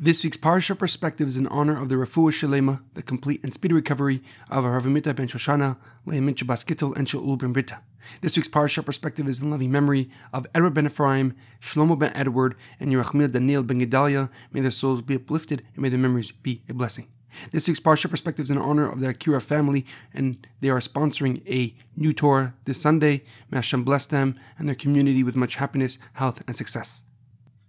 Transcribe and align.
This 0.00 0.22
week's 0.22 0.36
Parsha 0.36 0.78
Perspective 0.78 1.26
is 1.26 1.36
in 1.36 1.48
honor 1.48 1.76
of 1.76 1.88
the 1.88 1.96
Refuah 1.96 2.30
Shalema, 2.30 2.82
the 2.94 3.02
complete 3.02 3.42
and 3.42 3.52
speedy 3.52 3.74
recovery 3.74 4.22
of 4.48 4.62
HaRav 4.62 4.82
Amitai 4.82 5.16
ben 5.16 5.26
Shoshana, 5.26 5.76
Leah 6.06 6.22
Bas 6.44 6.62
Gittel, 6.62 6.96
and 6.96 7.08
Shaul 7.08 7.36
ben 7.36 7.52
Berta. 7.52 7.80
This 8.20 8.36
week's 8.36 8.46
Parsha 8.46 8.86
Perspective 8.86 9.26
is 9.26 9.40
in 9.40 9.50
loving 9.50 9.72
memory 9.72 10.08
of 10.32 10.46
Edward 10.54 10.74
ben 10.74 10.86
Ephraim, 10.86 11.34
Shlomo 11.60 11.98
ben 11.98 12.12
Edward, 12.14 12.54
and 12.78 12.92
Yerachmiel 12.92 13.32
Daniel 13.32 13.64
ben 13.64 13.80
Gedalia. 13.80 14.30
May 14.52 14.60
their 14.60 14.70
souls 14.70 15.02
be 15.02 15.16
uplifted 15.16 15.64
and 15.74 15.82
may 15.82 15.88
their 15.88 15.98
memories 15.98 16.30
be 16.30 16.62
a 16.68 16.74
blessing. 16.74 17.08
This 17.50 17.66
week's 17.66 17.80
Parsha 17.80 18.08
Perspective 18.08 18.44
is 18.44 18.52
in 18.52 18.58
honor 18.58 18.88
of 18.88 19.00
the 19.00 19.08
Akira 19.08 19.40
family, 19.40 19.84
and 20.14 20.46
they 20.60 20.68
are 20.68 20.78
sponsoring 20.78 21.42
a 21.50 21.74
new 21.96 22.12
Torah 22.12 22.54
this 22.66 22.80
Sunday. 22.80 23.24
May 23.50 23.58
Hashem 23.58 23.82
bless 23.82 24.06
them 24.06 24.38
and 24.58 24.68
their 24.68 24.76
community 24.76 25.24
with 25.24 25.34
much 25.34 25.56
happiness, 25.56 25.98
health, 26.12 26.40
and 26.46 26.54
success. 26.54 27.02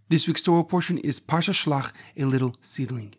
This 0.10 0.26
week's 0.26 0.42
Torah 0.42 0.64
portion 0.64 0.98
is 0.98 1.20
Parsha 1.20 1.54
Shlach, 1.54 1.92
a 2.18 2.26
little 2.26 2.56
seedling. 2.62 3.14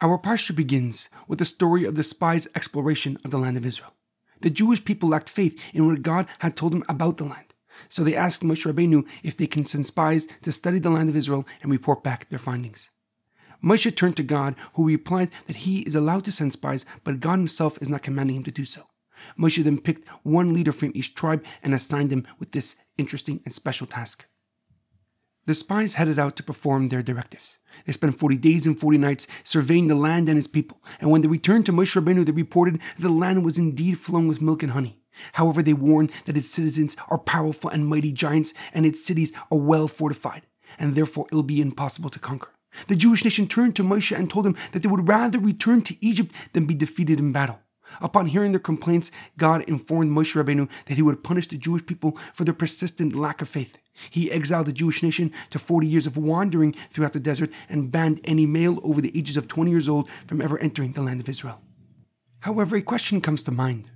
Our 0.00 0.16
Parsha 0.16 0.54
begins 0.54 1.08
with 1.26 1.40
the 1.40 1.44
story 1.44 1.84
of 1.84 1.96
the 1.96 2.04
spies' 2.04 2.46
exploration 2.54 3.18
of 3.24 3.32
the 3.32 3.38
land 3.38 3.56
of 3.56 3.66
Israel. 3.66 3.94
The 4.40 4.48
Jewish 4.48 4.84
people 4.84 5.08
lacked 5.08 5.28
faith 5.28 5.60
in 5.72 5.88
what 5.88 6.02
God 6.02 6.28
had 6.38 6.56
told 6.56 6.72
them 6.72 6.84
about 6.88 7.16
the 7.16 7.24
land. 7.24 7.54
So 7.88 8.04
they 8.04 8.14
asked 8.14 8.44
Moshe 8.44 8.64
Rabbeinu 8.64 9.04
if 9.24 9.36
they 9.36 9.48
can 9.48 9.66
send 9.66 9.88
spies 9.88 10.28
to 10.42 10.52
study 10.52 10.78
the 10.78 10.88
land 10.88 11.08
of 11.08 11.16
Israel 11.16 11.48
and 11.62 11.72
report 11.72 12.04
back 12.04 12.28
their 12.28 12.38
findings. 12.38 12.90
Moshe 13.60 13.96
turned 13.96 14.16
to 14.18 14.22
God, 14.22 14.54
who 14.74 14.86
replied 14.86 15.32
that 15.48 15.66
he 15.66 15.80
is 15.80 15.96
allowed 15.96 16.24
to 16.26 16.30
send 16.30 16.52
spies, 16.52 16.86
but 17.02 17.18
God 17.18 17.40
himself 17.40 17.76
is 17.82 17.88
not 17.88 18.02
commanding 18.02 18.36
him 18.36 18.44
to 18.44 18.52
do 18.52 18.64
so. 18.64 18.86
Moshe 19.36 19.64
then 19.64 19.80
picked 19.80 20.08
one 20.22 20.54
leader 20.54 20.70
from 20.70 20.92
each 20.94 21.16
tribe 21.16 21.44
and 21.60 21.74
assigned 21.74 22.10
them 22.10 22.24
with 22.38 22.52
this 22.52 22.76
interesting 22.98 23.40
and 23.44 23.52
special 23.52 23.88
task. 23.88 24.26
The 25.46 25.54
spies 25.54 25.94
headed 25.94 26.18
out 26.18 26.36
to 26.36 26.42
perform 26.42 26.88
their 26.88 27.02
directives. 27.02 27.58
They 27.84 27.92
spent 27.92 28.18
40 28.18 28.38
days 28.38 28.66
and 28.66 28.78
40 28.78 28.96
nights 28.96 29.26
surveying 29.42 29.88
the 29.88 29.94
land 29.94 30.28
and 30.28 30.38
its 30.38 30.46
people, 30.46 30.82
and 31.00 31.10
when 31.10 31.20
they 31.20 31.28
returned 31.28 31.66
to 31.66 31.72
Moshe 31.72 32.00
Rabbeinu, 32.00 32.24
they 32.24 32.32
reported 32.32 32.76
that 32.76 33.02
the 33.02 33.10
land 33.10 33.44
was 33.44 33.58
indeed 33.58 33.98
flowing 33.98 34.26
with 34.26 34.40
milk 34.40 34.62
and 34.62 34.72
honey. 34.72 34.98
However, 35.34 35.62
they 35.62 35.74
warned 35.74 36.12
that 36.24 36.36
its 36.36 36.48
citizens 36.48 36.96
are 37.08 37.18
powerful 37.18 37.68
and 37.68 37.86
mighty 37.86 38.10
giants, 38.10 38.54
and 38.72 38.86
its 38.86 39.04
cities 39.04 39.32
are 39.50 39.58
well 39.58 39.86
fortified, 39.86 40.46
and 40.78 40.94
therefore 40.94 41.26
it'll 41.28 41.42
be 41.42 41.60
impossible 41.60 42.08
to 42.10 42.18
conquer. 42.18 42.50
The 42.88 42.96
Jewish 42.96 43.22
nation 43.22 43.46
turned 43.46 43.76
to 43.76 43.84
Moshe 43.84 44.16
and 44.16 44.30
told 44.30 44.46
him 44.46 44.56
that 44.72 44.82
they 44.82 44.88
would 44.88 45.06
rather 45.06 45.38
return 45.38 45.82
to 45.82 45.96
Egypt 46.00 46.34
than 46.54 46.64
be 46.64 46.74
defeated 46.74 47.18
in 47.18 47.32
battle. 47.32 47.60
Upon 48.00 48.26
hearing 48.26 48.52
their 48.52 48.60
complaints, 48.60 49.12
God 49.36 49.62
informed 49.62 50.10
Moshe 50.10 50.34
Rabbeinu 50.34 50.70
that 50.86 50.94
he 50.94 51.02
would 51.02 51.22
punish 51.22 51.48
the 51.48 51.58
Jewish 51.58 51.84
people 51.86 52.18
for 52.32 52.44
their 52.44 52.54
persistent 52.54 53.14
lack 53.14 53.42
of 53.42 53.48
faith. 53.48 53.78
He 54.10 54.30
exiled 54.30 54.66
the 54.66 54.72
Jewish 54.72 55.02
nation 55.02 55.32
to 55.50 55.58
40 55.58 55.86
years 55.86 56.06
of 56.06 56.16
wandering 56.16 56.74
throughout 56.90 57.12
the 57.12 57.20
desert 57.20 57.50
and 57.68 57.92
banned 57.92 58.20
any 58.24 58.46
male 58.46 58.80
over 58.82 59.00
the 59.00 59.16
ages 59.16 59.36
of 59.36 59.48
20 59.48 59.70
years 59.70 59.88
old 59.88 60.08
from 60.26 60.40
ever 60.40 60.58
entering 60.58 60.92
the 60.92 61.02
land 61.02 61.20
of 61.20 61.28
Israel. 61.28 61.60
However, 62.40 62.76
a 62.76 62.82
question 62.82 63.20
comes 63.20 63.42
to 63.44 63.52
mind. 63.52 63.90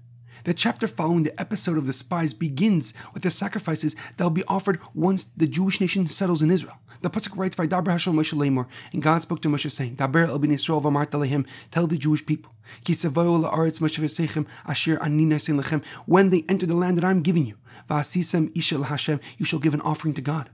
The 0.45 0.55
chapter 0.55 0.87
following 0.87 1.25
the 1.25 1.39
episode 1.39 1.77
of 1.77 1.87
the 1.87 1.93
spies 1.93 2.33
begins 2.33 2.95
with 3.13 3.23
the 3.23 3.31
sacrifices 3.31 3.95
that 4.17 4.25
will 4.25 4.31
be 4.31 4.45
offered 4.45 4.81
once 4.95 5.25
the 5.25 5.47
Jewish 5.47 5.81
nation 5.81 6.07
settles 6.07 6.43
in 6.43 6.51
Israel. 6.51 6.79
The 7.01 7.11
pasuk 7.11 7.37
writes, 7.37 7.57
"Vaydaber 7.57 7.93
Hashem 7.93 8.15
Moshe 8.15 8.35
Lemor," 8.37 8.67
and 8.93 9.03
God 9.03 9.23
spoke 9.23 9.41
to 9.43 9.49
Moshe 9.49 9.71
saying, 9.71 9.97
"Daber 9.97 10.27
el 10.27 10.39
Yisrael 10.39 10.83
v'amart 10.83 11.11
lehim." 11.11 11.47
Tell 11.71 11.87
the 11.87 11.97
Jewish 11.97 12.27
people, 12.27 12.53
"Ki 12.85 12.93
la'aretz 12.93 13.81
Moshe 13.81 13.99
v'seichem 13.99 14.47
asher 14.67 14.99
ani 15.03 15.27
lechem." 15.27 15.85
When 16.07 16.31
they 16.31 16.45
enter 16.49 16.67
the 16.67 16.75
land 16.75 16.97
that 16.97 17.05
I'm 17.05 17.23
giving 17.23 17.47
you, 17.47 17.57
v'asisem 17.89 18.53
ishel 18.55 18.87
Hashem, 18.87 19.21
you 19.37 19.45
shall 19.45 19.61
give 19.61 19.75
an 19.75 19.81
offering 19.83 20.15
to 20.15 20.21
God. 20.21 20.51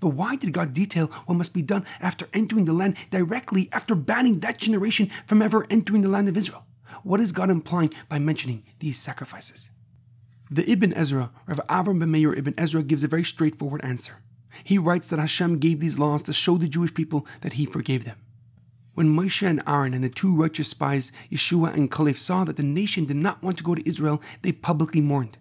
But 0.00 0.10
why 0.10 0.36
did 0.36 0.52
God 0.52 0.74
detail 0.74 1.06
what 1.26 1.36
must 1.36 1.54
be 1.54 1.62
done 1.62 1.84
after 2.00 2.28
entering 2.32 2.64
the 2.64 2.72
land 2.72 2.96
directly 3.10 3.68
after 3.72 3.94
banning 3.94 4.40
that 4.40 4.58
generation 4.58 5.10
from 5.26 5.40
ever 5.40 5.66
entering 5.70 6.02
the 6.02 6.08
land 6.08 6.28
of 6.28 6.36
Israel? 6.36 6.66
What 7.02 7.20
is 7.20 7.32
God 7.32 7.50
implying 7.50 7.92
by 8.08 8.18
mentioning 8.18 8.64
these 8.80 8.98
sacrifices? 8.98 9.70
The 10.50 10.68
Ibn 10.70 10.92
Ezra, 10.94 11.30
Rav 11.46 11.60
Avram 11.68 12.00
ben 12.00 12.10
Meir 12.10 12.34
Ibn 12.34 12.54
Ezra, 12.58 12.82
gives 12.82 13.02
a 13.02 13.08
very 13.08 13.24
straightforward 13.24 13.82
answer. 13.84 14.16
He 14.62 14.78
writes 14.78 15.08
that 15.08 15.18
Hashem 15.18 15.58
gave 15.58 15.80
these 15.80 15.98
laws 15.98 16.22
to 16.24 16.32
show 16.32 16.56
the 16.56 16.68
Jewish 16.68 16.94
people 16.94 17.26
that 17.40 17.54
He 17.54 17.66
forgave 17.66 18.04
them. 18.04 18.16
When 18.94 19.08
Moshe 19.08 19.44
and 19.44 19.60
Aaron 19.66 19.92
and 19.92 20.04
the 20.04 20.08
two 20.08 20.36
righteous 20.36 20.68
spies, 20.68 21.10
Yehoshua 21.28 21.74
and 21.74 21.90
Caleb, 21.90 22.16
saw 22.16 22.44
that 22.44 22.56
the 22.56 22.62
nation 22.62 23.06
did 23.06 23.16
not 23.16 23.42
want 23.42 23.58
to 23.58 23.64
go 23.64 23.74
to 23.74 23.88
Israel, 23.88 24.22
they 24.42 24.52
publicly 24.52 25.00
mourned. 25.00 25.36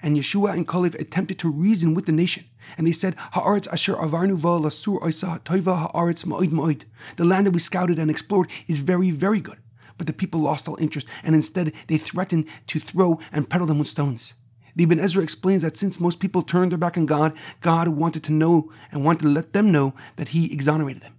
And 0.00 0.16
Yehoshua 0.16 0.54
and 0.54 0.66
Caleb 0.66 0.94
attempted 0.94 1.38
to 1.40 1.50
reason 1.50 1.92
with 1.92 2.06
the 2.06 2.12
nation, 2.12 2.44
and 2.78 2.86
they 2.86 2.92
said, 2.92 3.16
Haaretz 3.34 3.70
asher 3.70 3.94
avarnu 3.94 4.38
lasur 4.38 5.00
oisa 5.00 5.42
haaretz 5.42 6.24
ma'od 6.24 6.48
ma'od. 6.48 6.84
The 7.16 7.24
land 7.26 7.46
that 7.46 7.52
we 7.52 7.60
scouted 7.60 7.98
and 7.98 8.10
explored 8.10 8.48
is 8.68 8.78
very, 8.78 9.10
very 9.10 9.40
good. 9.40 9.58
But 9.98 10.06
the 10.06 10.12
people 10.14 10.40
lost 10.40 10.66
all 10.66 10.76
interest, 10.80 11.06
and 11.22 11.34
instead 11.34 11.72
they 11.88 11.98
threatened 11.98 12.46
to 12.68 12.80
throw 12.80 13.20
and 13.32 13.48
peddle 13.48 13.66
them 13.66 13.78
with 13.78 13.88
stones. 13.88 14.32
The 14.76 14.84
Ibn 14.84 15.00
Ezra 15.00 15.22
explains 15.22 15.62
that 15.62 15.76
since 15.76 16.00
most 16.00 16.18
people 16.18 16.42
turned 16.42 16.72
their 16.72 16.78
back 16.78 16.98
on 16.98 17.06
God, 17.06 17.36
God 17.60 17.88
wanted 17.88 18.24
to 18.24 18.32
know 18.32 18.72
and 18.90 19.04
wanted 19.04 19.22
to 19.22 19.28
let 19.28 19.52
them 19.52 19.70
know 19.70 19.94
that 20.16 20.28
He 20.28 20.52
exonerated 20.52 21.02
them. 21.02 21.16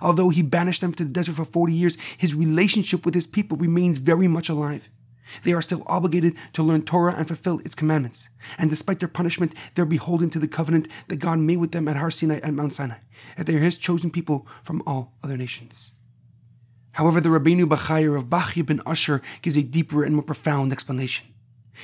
Although 0.00 0.30
He 0.30 0.42
banished 0.42 0.80
them 0.80 0.94
to 0.94 1.04
the 1.04 1.10
desert 1.10 1.34
for 1.34 1.44
40 1.44 1.72
years, 1.72 1.98
His 2.16 2.34
relationship 2.34 3.04
with 3.04 3.14
His 3.14 3.26
people 3.26 3.58
remains 3.58 3.98
very 3.98 4.26
much 4.26 4.48
alive. 4.48 4.88
They 5.42 5.52
are 5.52 5.62
still 5.62 5.82
obligated 5.86 6.34
to 6.52 6.62
learn 6.62 6.82
Torah 6.82 7.14
and 7.16 7.26
fulfill 7.26 7.60
its 7.60 7.74
commandments. 7.74 8.28
And 8.58 8.70
despite 8.70 9.00
their 9.00 9.08
punishment, 9.08 9.54
they're 9.74 9.84
beholden 9.84 10.30
to 10.30 10.38
the 10.38 10.48
covenant 10.48 10.88
that 11.08 11.16
God 11.16 11.38
made 11.38 11.56
with 11.58 11.72
them 11.72 11.88
at 11.88 11.96
Har 11.96 12.10
Sinai 12.10 12.40
and 12.42 12.56
Mount 12.56 12.74
Sinai, 12.74 12.98
that 13.36 13.46
they 13.46 13.56
are 13.56 13.60
His 13.60 13.76
chosen 13.76 14.10
people 14.10 14.46
from 14.62 14.82
all 14.86 15.14
other 15.22 15.36
nations. 15.36 15.92
However, 16.92 17.20
the 17.20 17.30
Rabbeinu 17.30 17.64
Bachai 17.64 18.14
of 18.16 18.26
Bachya 18.26 18.64
ben 18.64 18.80
Usher 18.86 19.20
gives 19.42 19.56
a 19.56 19.62
deeper 19.62 20.04
and 20.04 20.14
more 20.14 20.22
profound 20.22 20.72
explanation. 20.72 21.33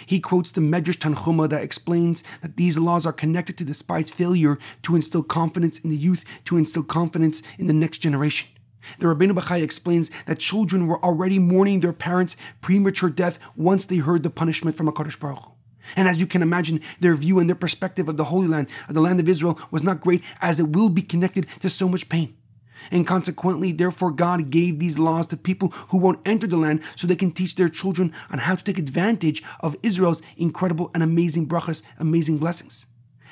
He 0.06 0.21
quotes 0.21 0.53
the 0.53 0.61
Medrash 0.61 0.99
Tanchuma 0.99 1.49
that 1.49 1.62
explains 1.62 2.25
that 2.43 2.56
these 2.56 2.78
laws 2.78 3.06
are 3.06 3.12
connected 3.12 3.59
to 3.59 3.65
the 3.65 3.75
spies' 3.75 4.11
failure 4.11 4.59
to 4.83 4.97
instill 4.97 5.23
confidence 5.23 5.78
in 5.78 5.91
the 5.91 5.97
youth, 5.97 6.25
to 6.47 6.56
instill 6.56 6.83
confidence 6.83 7.43
in 7.59 7.67
the 7.67 7.73
next 7.73 7.99
generation. 7.99 8.49
The 8.99 9.06
Rabbeinu 9.06 9.33
Bachai 9.33 9.62
explains 9.62 10.11
that 10.27 10.39
children 10.39 10.87
were 10.87 11.05
already 11.05 11.39
mourning 11.39 11.81
their 11.81 11.93
parents' 11.93 12.37
premature 12.61 13.11
death 13.11 13.39
once 13.56 13.84
they 13.87 13.99
heard 13.99 14.23
the 14.23 14.31
punishment 14.31 14.77
from 14.77 14.89
HaKadosh 14.89 15.19
Baruch. 15.19 15.53
And 15.97 16.09
as 16.09 16.21
you 16.21 16.27
can 16.27 16.43
imagine, 16.43 16.81
their 17.01 17.15
view 17.15 17.39
and 17.39 17.49
their 17.49 17.57
perspective 17.57 18.09
of 18.09 18.17
the 18.17 18.25
Holy 18.25 18.47
Land, 18.47 18.69
of 18.89 18.95
the 18.95 19.01
land 19.01 19.21
of 19.21 19.28
Israel, 19.28 19.59
was 19.71 19.83
not 19.83 20.01
great 20.01 20.22
as 20.41 20.61
it 20.61 20.69
will 20.69 20.89
be 20.89 21.03
connected 21.03 21.47
to 21.61 21.69
so 21.69 21.89
much 21.89 22.09
pain. 22.09 22.37
And 22.91 23.07
consequently, 23.07 23.73
therefore, 23.73 24.11
God 24.11 24.51
gave 24.51 24.79
these 24.79 24.99
laws 24.99 25.27
to 25.29 25.37
people 25.37 25.69
who 25.89 25.99
won't 25.99 26.21
enter 26.25 26.47
the 26.47 26.57
land 26.57 26.83
so 26.97 27.07
they 27.07 27.17
can 27.17 27.33
teach 27.33 27.55
their 27.55 27.69
children 27.69 28.13
on 28.31 28.39
how 28.39 28.55
to 28.55 28.65
take 28.65 28.79
advantage 28.79 29.43
of 29.61 29.77
Israel's 29.83 30.23
incredible 30.37 30.91
and 30.95 31.03
amazing 31.03 31.47
brachas, 31.47 31.83
amazing 31.99 32.39
blessings. 32.39 32.87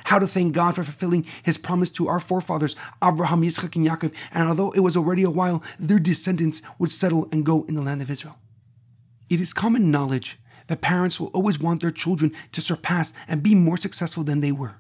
How 0.04 0.19
to 0.19 0.26
thank 0.26 0.54
God 0.54 0.75
for 0.75 0.84
fulfilling 0.84 1.26
his 1.42 1.58
promise 1.58 1.91
to 1.91 2.08
our 2.08 2.20
forefathers, 2.20 2.76
Abraham, 3.02 3.43
Yitzchak, 3.43 3.76
and 3.76 3.87
Yaakov, 3.87 4.14
and 4.32 4.49
although 4.49 4.70
it 4.72 4.81
was 4.81 4.96
already 4.96 5.22
a 5.22 5.31
while, 5.31 5.62
their 5.78 5.99
descendants 5.99 6.62
would 6.78 6.93
settle 6.93 7.28
and 7.31 7.44
go 7.44 7.64
in 7.69 7.75
the 7.75 7.82
land 7.82 8.00
of 8.00 8.11
Israel. 8.11 8.37
It 9.28 9.40
is 9.40 9.52
common 9.52 9.90
knowledge 9.90 10.38
that 10.69 10.81
parents 10.81 11.19
will 11.19 11.28
always 11.28 11.58
want 11.58 11.82
their 11.82 11.90
children 11.90 12.32
to 12.52 12.61
surpass 12.61 13.12
and 13.26 13.43
be 13.43 13.55
more 13.55 13.76
successful 13.76 14.25
than 14.25 14.40
they 14.40 14.52
were. 14.52 14.76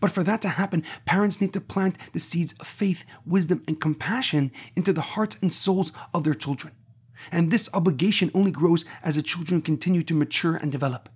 But 0.00 0.12
for 0.12 0.22
that 0.22 0.40
to 0.42 0.48
happen, 0.48 0.84
parents 1.04 1.40
need 1.40 1.52
to 1.54 1.60
plant 1.60 1.98
the 2.12 2.20
seeds 2.20 2.54
of 2.60 2.66
faith, 2.66 3.04
wisdom, 3.26 3.62
and 3.66 3.80
compassion 3.80 4.52
into 4.76 4.92
the 4.92 5.00
hearts 5.00 5.36
and 5.42 5.52
souls 5.52 5.92
of 6.14 6.24
their 6.24 6.34
children. 6.34 6.74
And 7.32 7.50
this 7.50 7.68
obligation 7.74 8.30
only 8.32 8.52
grows 8.52 8.84
as 9.02 9.16
the 9.16 9.22
children 9.22 9.60
continue 9.60 10.02
to 10.04 10.14
mature 10.14 10.56
and 10.56 10.70
develop. 10.70 11.08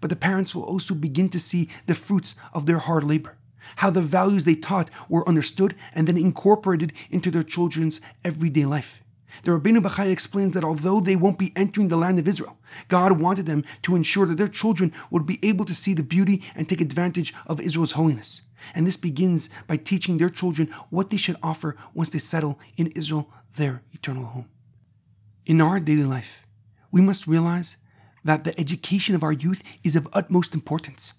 But 0.00 0.10
the 0.10 0.16
parents 0.16 0.54
will 0.54 0.62
also 0.62 0.94
begin 0.94 1.28
to 1.30 1.40
see 1.40 1.68
the 1.86 1.94
fruits 1.94 2.36
of 2.52 2.66
their 2.66 2.78
hard 2.78 3.02
labor, 3.02 3.36
how 3.76 3.90
the 3.90 4.00
values 4.02 4.44
they 4.44 4.54
taught 4.54 4.90
were 5.08 5.28
understood 5.28 5.74
and 5.92 6.06
then 6.06 6.16
incorporated 6.16 6.92
into 7.10 7.32
their 7.32 7.42
children's 7.42 8.00
everyday 8.24 8.64
life. 8.64 9.02
The 9.44 9.52
Rabbeinu 9.52 9.80
Bachai 9.82 10.10
explains 10.10 10.54
that 10.54 10.64
although 10.64 11.00
they 11.00 11.16
won't 11.16 11.38
be 11.38 11.52
entering 11.54 11.88
the 11.88 11.96
land 11.96 12.18
of 12.18 12.26
Israel, 12.26 12.58
God 12.88 13.20
wanted 13.20 13.46
them 13.46 13.64
to 13.82 13.94
ensure 13.94 14.26
that 14.26 14.38
their 14.38 14.48
children 14.48 14.92
would 15.10 15.26
be 15.26 15.38
able 15.42 15.64
to 15.66 15.74
see 15.74 15.94
the 15.94 16.02
beauty 16.02 16.42
and 16.54 16.68
take 16.68 16.80
advantage 16.80 17.34
of 17.46 17.60
Israel's 17.60 17.92
holiness. 17.92 18.42
And 18.74 18.86
this 18.86 18.96
begins 18.96 19.50
by 19.66 19.76
teaching 19.76 20.18
their 20.18 20.28
children 20.28 20.68
what 20.90 21.10
they 21.10 21.16
should 21.16 21.36
offer 21.42 21.76
once 21.94 22.10
they 22.10 22.18
settle 22.18 22.58
in 22.76 22.88
Israel, 22.88 23.30
their 23.56 23.82
eternal 23.92 24.24
home. 24.24 24.48
In 25.46 25.60
our 25.60 25.80
daily 25.80 26.04
life, 26.04 26.46
we 26.90 27.00
must 27.00 27.26
realize 27.26 27.76
that 28.24 28.44
the 28.44 28.58
education 28.58 29.14
of 29.14 29.22
our 29.22 29.32
youth 29.32 29.62
is 29.84 29.96
of 29.96 30.08
utmost 30.12 30.54
importance. 30.54 31.12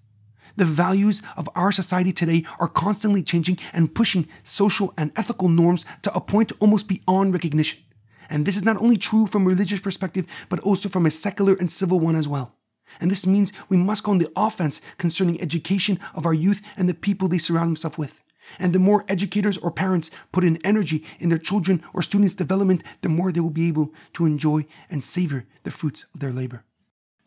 The 0.58 0.66
values 0.66 1.22
of 1.38 1.48
our 1.56 1.72
society 1.72 2.12
today 2.12 2.44
are 2.60 2.68
constantly 2.68 3.24
changing 3.24 3.60
and 3.72 3.96
pushing 3.96 4.28
social 4.44 4.94
and 4.98 5.12
ethical 5.16 5.48
norms 5.48 5.86
to 6.02 6.14
a 6.14 6.20
point 6.20 6.52
almost 6.60 6.88
beyond 6.88 7.34
recognition. 7.34 7.82
And 8.30 8.46
this 8.46 8.56
is 8.56 8.64
not 8.64 8.78
only 8.78 8.98
true 8.98 9.26
from 9.28 9.44
a 9.44 9.50
religious 9.50 9.80
perspective, 9.80 10.26
but 10.50 10.60
also 10.60 10.88
from 10.88 11.06
a 11.06 11.12
secular 11.12 11.56
and 11.56 11.72
civil 11.72 12.00
one 12.00 12.16
as 12.16 12.28
well. 12.28 12.56
And 13.00 13.10
this 13.10 13.26
means 13.26 13.54
we 13.70 13.78
must 13.78 14.04
go 14.04 14.12
on 14.12 14.18
the 14.18 14.32
offense 14.36 14.82
concerning 14.98 15.42
education 15.42 16.00
of 16.14 16.26
our 16.26 16.34
youth 16.34 16.62
and 16.78 16.90
the 16.90 16.94
people 16.94 17.28
they 17.28 17.38
surround 17.38 17.70
themselves 17.70 17.98
with. 17.98 18.24
And 18.58 18.74
the 18.74 18.80
more 18.80 19.06
educators 19.08 19.58
or 19.60 19.70
parents 19.70 20.10
put 20.32 20.44
in 20.44 20.58
energy 20.64 21.06
in 21.20 21.30
their 21.30 21.38
children 21.38 21.84
or 21.94 22.02
students' 22.02 22.34
development, 22.34 22.84
the 23.02 23.10
more 23.10 23.32
they 23.32 23.40
will 23.40 23.52
be 23.52 23.68
able 23.68 23.94
to 24.14 24.26
enjoy 24.26 24.66
and 24.90 25.04
savor 25.04 25.46
the 25.64 25.72
fruits 25.72 26.06
of 26.14 26.20
their 26.20 26.32
labor. 26.32 26.64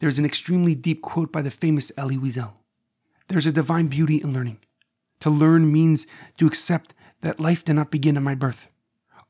There 0.01 0.09
is 0.09 0.19
an 0.19 0.25
extremely 0.25 0.75
deep 0.75 1.01
quote 1.01 1.31
by 1.31 1.43
the 1.43 1.51
famous 1.51 1.93
Elie 1.97 2.17
Wiesel. 2.17 2.55
There's 3.29 3.47
a 3.47 3.53
divine 3.53 3.87
beauty 3.87 4.21
in 4.21 4.33
learning. 4.33 4.59
To 5.21 5.31
learn 5.31 5.73
means 5.73 6.09
to 6.39 6.47
accept 6.49 6.93
that 7.21 7.39
life 7.39 7.65
did 7.65 7.75
not 7.75 7.93
begin 7.93 8.17
at 8.17 8.23
my 8.25 8.35
birth. 8.35 8.67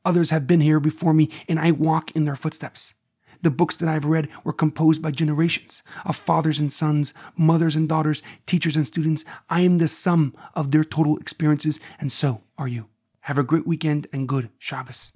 Others 0.05 0.31
have 0.31 0.47
been 0.47 0.61
here 0.61 0.79
before 0.79 1.13
me, 1.13 1.29
and 1.47 1.59
I 1.59 1.71
walk 1.71 2.11
in 2.11 2.25
their 2.25 2.35
footsteps. 2.35 2.93
The 3.41 3.51
books 3.51 3.75
that 3.77 3.89
I've 3.89 4.05
read 4.05 4.29
were 4.43 4.53
composed 4.53 5.01
by 5.01 5.11
generations 5.11 5.83
of 6.05 6.15
fathers 6.15 6.59
and 6.59 6.71
sons, 6.71 7.13
mothers 7.35 7.75
and 7.75 7.89
daughters, 7.89 8.23
teachers 8.45 8.75
and 8.75 8.87
students. 8.87 9.25
I 9.49 9.61
am 9.61 9.77
the 9.77 9.87
sum 9.87 10.33
of 10.55 10.71
their 10.71 10.83
total 10.83 11.17
experiences, 11.17 11.79
and 11.99 12.11
so 12.11 12.41
are 12.57 12.67
you. 12.67 12.87
Have 13.21 13.37
a 13.37 13.43
great 13.43 13.67
weekend 13.67 14.07
and 14.13 14.27
good 14.27 14.49
Shabbos. 14.59 15.11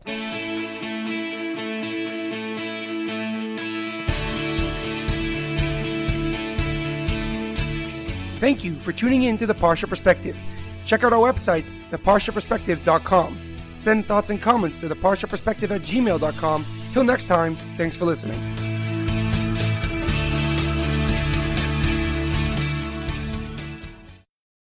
Thank 8.40 8.64
you 8.64 8.76
for 8.76 8.92
tuning 8.92 9.24
in 9.24 9.38
to 9.40 9.48
The 9.48 9.56
Parsha 9.56 9.90
Perspective. 9.90 10.38
Check 10.86 11.04
out 11.04 11.12
our 11.12 11.34
website, 11.34 11.66
theparshaperspective.com. 11.90 13.47
Send 13.78 14.08
thoughts 14.08 14.30
and 14.30 14.42
comments 14.42 14.80
to 14.80 14.90
theparshaperspective 14.90 15.72
at 15.72 15.82
gmail.com. 15.82 16.66
Till 16.92 17.04
next 17.04 17.28
time, 17.28 17.56
thanks 17.78 17.96
for 17.96 18.06
listening. 18.06 18.67